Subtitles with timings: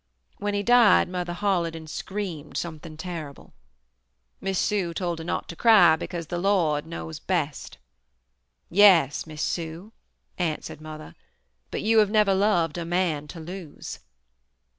[0.39, 3.53] When he died Mother hollered and screamed something terrible.
[4.39, 7.77] Miss Sue told her not to cry because, 'the Lord knows best.'
[8.71, 9.93] 'Yes, Miss Sue,'
[10.39, 11.13] answered Mother,
[11.69, 13.99] 'but you have never loved a man to lose.'